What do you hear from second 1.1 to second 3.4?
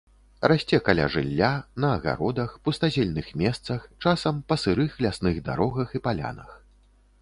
жылля, на агародах, пустазельных